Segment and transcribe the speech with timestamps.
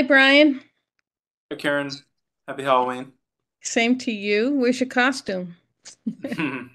[0.00, 0.62] Hi, Brian.
[1.52, 1.90] Hi, Karen.
[2.48, 3.12] Happy Halloween.
[3.60, 4.54] Same to you.
[4.54, 5.56] Where's your costume?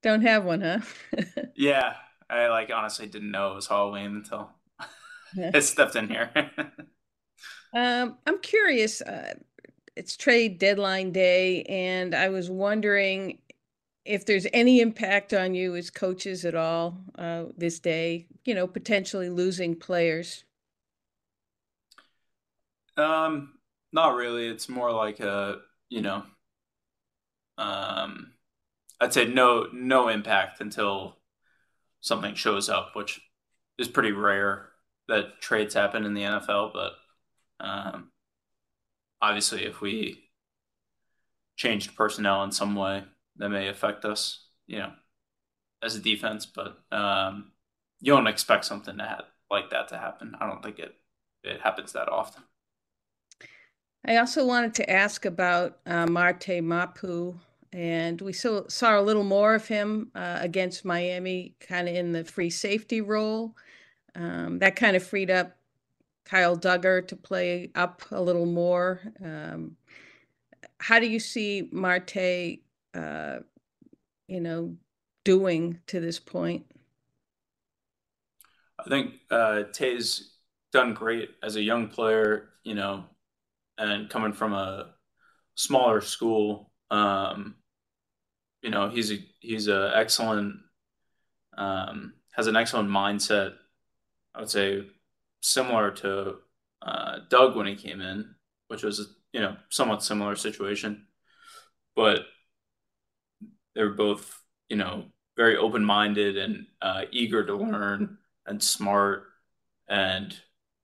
[0.00, 0.78] Don't have one, huh?
[1.56, 1.94] yeah,
[2.30, 4.52] I like honestly didn't know it was Halloween until
[5.52, 6.30] I stepped in here.
[7.74, 9.02] um, I'm curious.
[9.02, 9.34] Uh,
[9.96, 13.40] it's trade deadline day, and I was wondering
[14.04, 18.28] if there's any impact on you as coaches at all uh, this day.
[18.44, 20.44] You know, potentially losing players.
[22.96, 23.54] Um,
[23.92, 24.48] not really.
[24.48, 25.58] It's more like a,
[25.88, 26.24] you know,
[27.58, 28.32] um,
[29.00, 31.16] I'd say no no impact until
[32.00, 33.20] something shows up, which
[33.78, 34.68] is pretty rare
[35.08, 36.72] that trades happen in the NFL.
[36.72, 36.92] But
[37.60, 38.10] um,
[39.20, 40.30] obviously, if we
[41.56, 43.04] changed personnel in some way,
[43.36, 44.92] that may affect us, you know,
[45.82, 46.46] as a defense.
[46.46, 47.52] But um,
[48.00, 50.34] you don't expect something to ha- like that to happen.
[50.40, 50.94] I don't think it
[51.42, 52.42] it happens that often.
[54.08, 57.34] I also wanted to ask about uh, Marte Mapu,
[57.72, 62.12] and we saw, saw a little more of him uh, against Miami, kind of in
[62.12, 63.56] the free safety role.
[64.14, 65.56] Um, that kind of freed up
[66.24, 69.00] Kyle Dugger to play up a little more.
[69.22, 69.76] Um,
[70.78, 72.60] how do you see Marte,
[72.94, 73.38] uh,
[74.28, 74.76] you know,
[75.24, 76.64] doing to this point?
[78.78, 80.30] I think uh, Tay's
[80.72, 82.50] done great as a young player.
[82.62, 83.04] You know,
[83.78, 84.94] and coming from a
[85.54, 87.56] smaller school, um,
[88.62, 90.56] you know, he's a he's a excellent
[91.56, 93.54] um, has an excellent mindset.
[94.34, 94.86] I would say
[95.40, 96.36] similar to
[96.82, 98.34] uh, Doug when he came in,
[98.68, 101.06] which was you know somewhat similar situation,
[101.94, 102.20] but
[103.74, 105.04] they were both you know
[105.36, 109.24] very open minded and uh, eager to learn and smart
[109.88, 110.34] and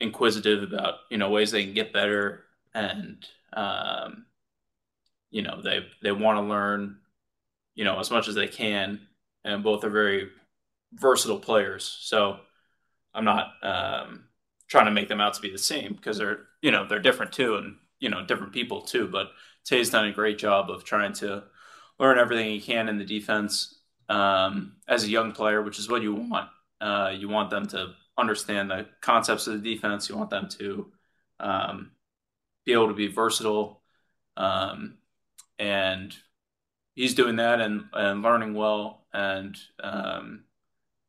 [0.00, 4.26] inquisitive about you know ways they can get better and um,
[5.30, 6.98] you know they they want to learn
[7.74, 9.00] you know as much as they can
[9.44, 10.28] and both are very
[10.92, 11.98] versatile players.
[12.00, 12.38] So
[13.12, 14.24] i'm not um,
[14.68, 17.32] trying to make them out to be the same because they're you know they're different
[17.32, 19.32] too and you know different people too but
[19.64, 21.42] tay's done a great job of trying to
[21.98, 26.02] learn everything he can in the defense um, as a young player which is what
[26.02, 26.48] you want.
[26.80, 30.08] Uh, you want them to understand the concepts of the defense.
[30.08, 30.86] You want them to
[31.38, 31.90] um,
[32.70, 33.82] be able to be versatile.
[34.36, 34.98] Um,
[35.58, 36.14] and
[36.94, 40.44] he's doing that and, and learning well and, um,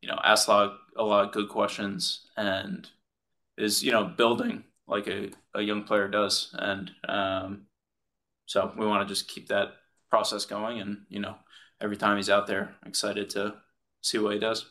[0.02, 2.90] you know, asks a lot, a lot of good questions and
[3.58, 6.54] is, you know, building like a, a young player does.
[6.58, 7.68] And um,
[8.48, 9.74] so we want to just keep that
[10.10, 10.82] process going.
[10.82, 11.36] And, you know,
[11.80, 13.54] every time he's out there, excited to
[14.02, 14.66] see what he does.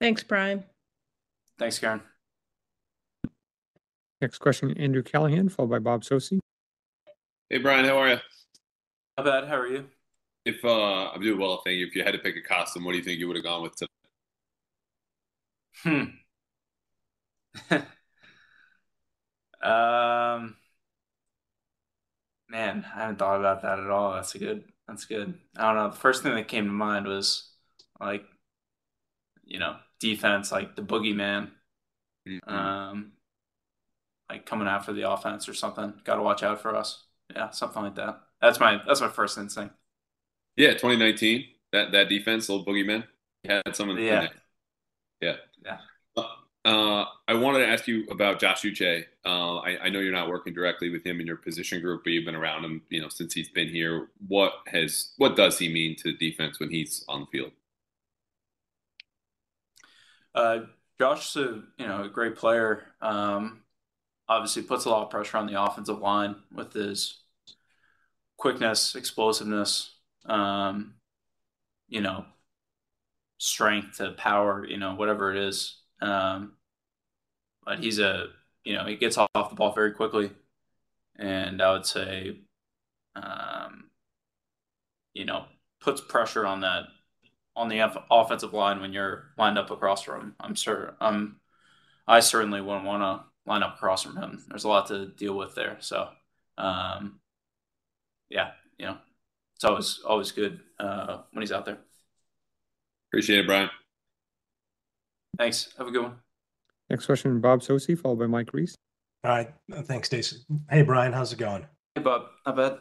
[0.00, 0.64] Thanks, Brian.
[1.58, 2.00] Thanks, Karen.
[4.24, 6.38] Next question, Andrew Callahan, followed by Bob Socci.
[7.50, 8.16] Hey, Brian, how are you?
[9.18, 9.46] Not bad.
[9.46, 9.84] How are you?
[10.46, 11.86] If uh, I'm doing well, thank you.
[11.86, 13.62] If you had to pick a costume, what do you think you would have gone
[13.62, 13.90] with today?
[15.82, 16.04] Hmm.
[19.68, 20.56] um,
[22.48, 24.14] man, I haven't thought about that at all.
[24.14, 24.64] That's a good.
[24.88, 25.34] That's good.
[25.54, 25.90] I don't know.
[25.90, 27.50] The first thing that came to mind was
[28.00, 28.24] like,
[29.44, 31.50] you know, defense, like the boogeyman.
[32.26, 32.48] Mm-hmm.
[32.50, 33.12] Um,
[34.28, 35.94] like coming after the offense or something.
[36.04, 37.04] Got to watch out for us.
[37.34, 38.20] Yeah, something like that.
[38.40, 39.74] That's my that's my first instinct.
[40.56, 41.44] Yeah, 2019.
[41.72, 43.04] That that defense, little boogeyman,
[43.44, 44.28] had some of the yeah,
[45.20, 45.78] yeah, yeah.
[46.64, 49.04] Uh, I wanted to ask you about Josh Uche.
[49.26, 52.14] Uh, I, I, know you're not working directly with him in your position group, but
[52.14, 54.08] you've been around him, you know, since he's been here.
[54.28, 57.52] What has what does he mean to the defense when he's on the field?
[60.34, 60.60] Uh,
[60.98, 62.86] Josh's a you know a great player.
[63.02, 63.60] Um,
[64.28, 67.20] obviously puts a lot of pressure on the offensive line with his
[68.36, 69.94] quickness, explosiveness,
[70.26, 70.94] um,
[71.88, 72.24] you know,
[73.38, 75.80] strength to power, you know, whatever it is.
[76.00, 76.54] Um,
[77.64, 78.26] but he's a,
[78.64, 80.30] you know, he gets off the ball very quickly.
[81.16, 82.40] And I would say,
[83.14, 83.84] um,
[85.12, 85.44] you know,
[85.80, 86.84] puts pressure on that
[87.56, 90.34] on the offensive line when you're lined up across from him.
[90.40, 91.36] I'm sure I'm
[92.06, 94.44] I certainly wouldn't want to line up across from him.
[94.48, 95.76] There's a lot to deal with there.
[95.80, 96.08] So,
[96.58, 97.20] um,
[98.28, 98.96] yeah, you know,
[99.56, 101.78] it's always always good uh, when he's out there.
[103.10, 103.70] Appreciate it, Brian.
[105.38, 105.72] Thanks.
[105.78, 106.16] Have a good one.
[106.90, 108.74] Next question, Bob Socci, followed by Mike Reiss.
[109.24, 109.52] All right.
[109.84, 110.38] Thanks, Stacy.
[110.68, 111.66] Hey, Brian, how's it going?
[111.94, 112.26] Hey, Bob.
[112.46, 112.78] Not bad.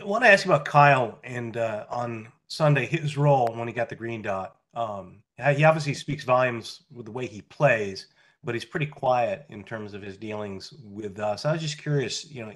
[0.00, 3.74] I want to ask you about Kyle and uh, on Sunday his role when he
[3.74, 4.56] got the green dot.
[4.74, 5.22] Um,
[5.54, 8.06] he obviously speaks volumes with the way he plays
[8.42, 11.44] but he's pretty quiet in terms of his dealings with us.
[11.44, 12.52] I was just curious, you know,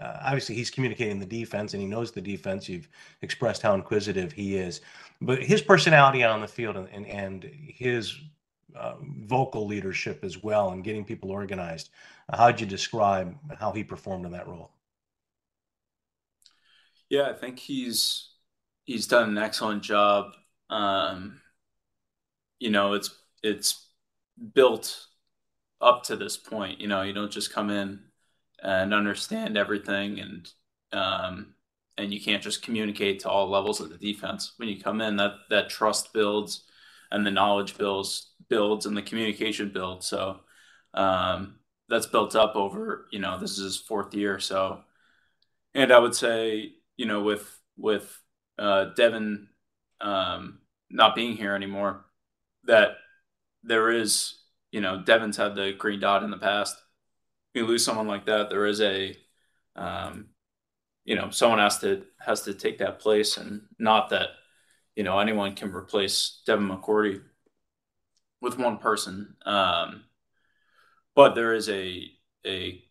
[0.00, 2.68] uh, obviously he's communicating the defense and he knows the defense.
[2.68, 2.88] You've
[3.22, 4.80] expressed how inquisitive he is,
[5.20, 8.16] but his personality on the field and, and, and his
[8.76, 8.94] uh,
[9.26, 11.90] vocal leadership as well and getting people organized.
[12.28, 14.70] Uh, how'd you describe how he performed in that role?
[17.08, 18.30] Yeah, I think he's
[18.84, 20.32] he's done an excellent job.
[20.70, 21.40] Um,
[22.58, 23.10] you know, it's
[23.42, 23.86] it's
[24.54, 25.06] built
[25.80, 26.80] up to this point.
[26.80, 28.00] You know, you don't just come in
[28.62, 30.48] and understand everything, and
[30.92, 31.54] um,
[31.98, 34.54] and you can't just communicate to all levels of the defense.
[34.56, 36.64] When you come in, that that trust builds,
[37.10, 40.06] and the knowledge builds builds, and the communication builds.
[40.06, 40.40] So
[40.94, 41.56] um,
[41.88, 43.06] that's built up over.
[43.10, 44.38] You know, this is his fourth year.
[44.38, 44.80] So,
[45.74, 48.18] and I would say, you know, with with
[48.58, 49.48] uh, Devin
[50.00, 50.60] um,
[50.90, 52.04] not being here anymore,
[52.64, 52.96] that
[53.62, 54.34] there is
[54.74, 56.76] you know, Devin's had the green dot in the past.
[57.54, 59.16] You lose someone like that, there is a,
[59.76, 60.30] um,
[61.04, 64.30] you know, someone has to has to take that place, and not that,
[64.96, 67.22] you know, anyone can replace Devin McCourty
[68.40, 69.36] with one person.
[69.46, 70.02] Um,
[71.14, 72.10] but there is a
[72.44, 72.82] a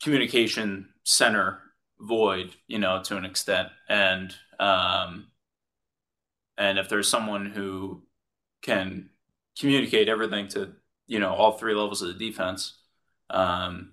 [0.00, 1.58] communication center
[1.98, 5.26] void, you know, to an extent, and um,
[6.56, 8.04] and if there's someone who
[8.62, 9.10] can
[9.58, 10.72] communicate everything to
[11.06, 12.74] you know all three levels of the defense.
[13.30, 13.92] Um,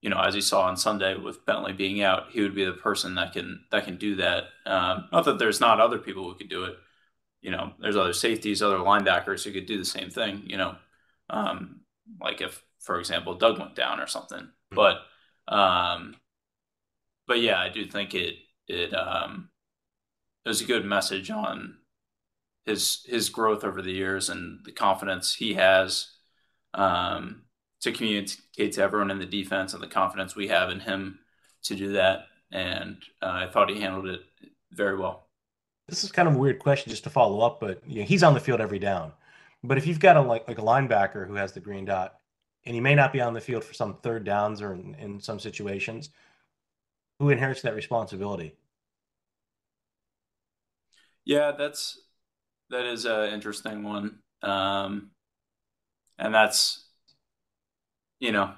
[0.00, 2.72] you know, as you saw on Sunday with Bentley being out, he would be the
[2.72, 4.44] person that can that can do that.
[4.66, 6.76] Um, not that there's not other people who could do it.
[7.42, 10.42] You know, there's other safeties, other linebackers who could do the same thing.
[10.46, 10.76] You know,
[11.28, 11.80] um,
[12.20, 14.40] like if, for example, Doug went down or something.
[14.40, 14.76] Mm-hmm.
[14.76, 15.00] But,
[15.54, 16.16] um,
[17.26, 18.36] but yeah, I do think it
[18.68, 19.50] it um,
[20.44, 21.76] it was a good message on
[22.64, 26.12] his his growth over the years and the confidence he has
[26.74, 31.18] to communicate to everyone in the defense and the confidence we have in him
[31.62, 32.26] to do that.
[32.52, 34.20] And uh, I thought he handled it
[34.72, 35.26] very well.
[35.88, 38.22] This is kind of a weird question just to follow up, but you know, he's
[38.22, 39.12] on the field every down.
[39.62, 42.14] But if you've got a like like a linebacker who has the green dot,
[42.64, 45.20] and he may not be on the field for some third downs or in, in
[45.20, 46.10] some situations,
[47.18, 48.54] who inherits that responsibility?
[51.24, 52.00] Yeah, that's
[52.70, 54.20] that is an interesting one.
[54.42, 55.10] Um,
[56.20, 56.84] and that's
[58.20, 58.52] you know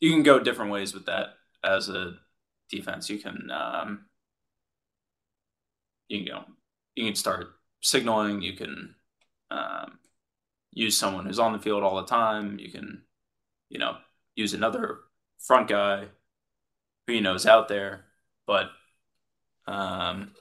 [0.00, 2.14] you can go different ways with that as a
[2.70, 3.10] defense.
[3.10, 4.06] You can um,
[6.08, 6.44] you can go
[6.94, 7.48] you can start
[7.82, 8.40] signaling.
[8.40, 8.94] You can
[9.50, 9.98] um,
[10.72, 12.58] use someone who's on the field all the time.
[12.58, 13.02] You can
[13.68, 13.96] you know
[14.36, 15.00] use another
[15.38, 16.06] front guy
[17.06, 18.04] who you know is out there.
[18.46, 18.70] But
[19.66, 20.32] um,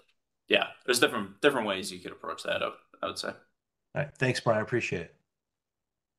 [0.47, 2.61] yeah, there's different different ways you could approach that.
[3.01, 3.29] I would say.
[3.29, 4.59] All right, thanks, Brian.
[4.59, 5.15] I appreciate it.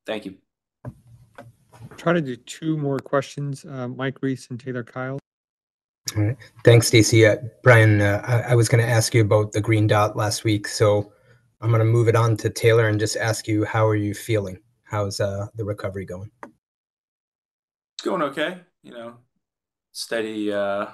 [0.07, 0.37] Thank you.
[1.97, 5.19] Try to do two more questions, uh, Mike Reiss and Taylor Kyle.
[6.17, 6.37] All right.
[6.65, 7.27] Thanks, Stacy.
[7.27, 10.45] Uh, Brian, uh, I, I, was going to ask you about the green dot last
[10.45, 11.13] week, so
[11.61, 14.15] I'm going to move it on to Taylor and just ask you, how are you
[14.15, 14.59] feeling?
[14.83, 16.31] How's uh, the recovery going?
[16.43, 18.59] It's going okay.
[18.83, 19.15] You know,
[19.93, 20.87] steady, uh,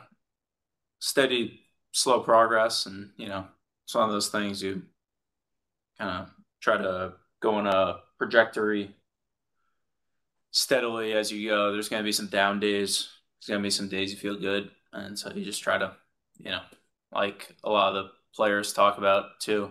[1.01, 1.63] steady,
[1.93, 3.47] slow progress, and you know,
[3.85, 4.83] it's one of those things you
[5.99, 6.31] kind of
[6.61, 8.95] try to go in a trajectory
[10.51, 11.73] steadily as you go.
[11.73, 13.09] There's going to be some down days.
[13.41, 15.93] There's going to be some days you feel good, and so you just try to,
[16.39, 16.63] you know,
[17.13, 19.71] like a lot of the players talk about too,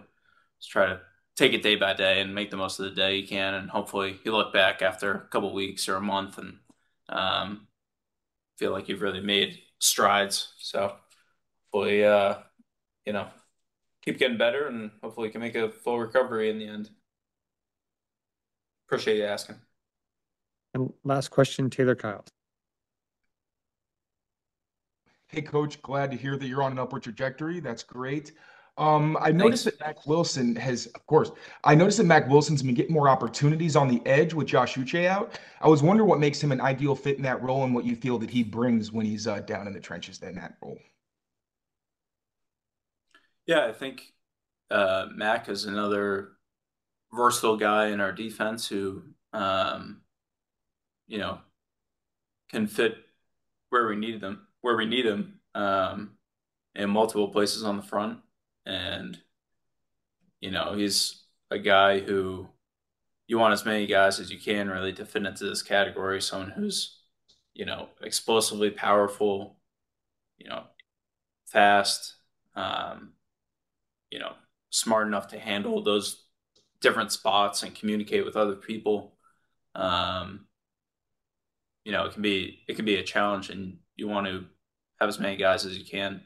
[0.59, 1.01] just try to
[1.35, 3.69] take it day by day and make the most of the day you can, and
[3.69, 6.57] hopefully you look back after a couple weeks or a month and
[7.09, 7.67] um,
[8.57, 10.53] feel like you've really made strides.
[10.59, 10.95] So
[11.65, 12.35] hopefully, uh,
[13.05, 13.27] you know,
[14.03, 16.89] keep getting better, and hopefully you can make a full recovery in the end.
[18.87, 19.66] Appreciate you asking.
[20.77, 22.23] And last question, Taylor Kyle.
[25.27, 27.59] Hey, coach, glad to hear that you're on an upward trajectory.
[27.59, 28.33] That's great.
[28.77, 29.79] Um, I noticed Thanks.
[29.79, 31.31] that Mack Wilson has, of course,
[31.63, 35.07] I noticed that Mack Wilson's been getting more opportunities on the edge with Josh Uche
[35.07, 35.39] out.
[35.61, 37.95] I was wondering what makes him an ideal fit in that role and what you
[37.95, 40.77] feel that he brings when he's uh, down in the trenches in that role.
[43.47, 44.13] Yeah, I think
[44.69, 46.33] uh, Mack is another
[47.11, 49.01] versatile guy in our defense who
[49.33, 50.01] um,
[51.07, 51.39] you know,
[52.49, 52.95] can fit
[53.69, 56.11] where we need them, where we need them, um,
[56.75, 58.19] in multiple places on the front.
[58.65, 59.17] And,
[60.39, 62.47] you know, he's a guy who
[63.27, 66.21] you want as many guys as you can really to fit into this category.
[66.21, 66.99] Someone who's,
[67.53, 69.57] you know, explosively powerful,
[70.37, 70.63] you know,
[71.45, 72.15] fast,
[72.55, 73.13] um,
[74.11, 74.33] you know,
[74.69, 76.25] smart enough to handle those
[76.81, 79.17] different spots and communicate with other people.
[79.75, 80.46] Um,
[81.87, 84.43] you know, it can be it can be a challenge, and you want to
[84.99, 86.21] have as many guys as you can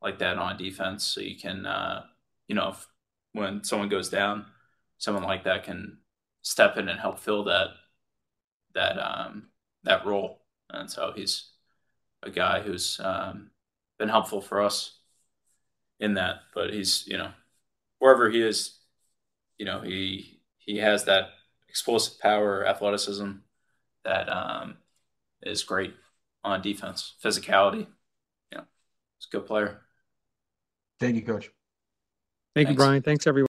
[0.00, 2.04] like that on defense, so you can, uh,
[2.48, 2.86] you know, if,
[3.32, 4.46] when someone goes down,
[4.96, 5.98] someone like that can
[6.40, 7.68] step in and help fill that
[8.74, 9.48] that um,
[9.84, 10.40] that role.
[10.70, 11.50] And so he's
[12.22, 13.50] a guy who's um,
[13.98, 14.98] been helpful for us
[16.00, 16.36] in that.
[16.54, 17.32] But he's you know
[17.98, 18.78] wherever he is,
[19.58, 21.24] you know he he has that
[21.68, 23.32] explosive power, athleticism
[24.06, 24.78] that um,
[25.42, 25.94] is great
[26.44, 27.86] on defense, physicality.
[28.52, 28.64] Yeah, know,
[29.18, 29.80] he's a good player.
[31.00, 31.50] Thank you, Coach.
[32.54, 33.02] Thank you, Brian.
[33.02, 33.44] Thanks, everyone.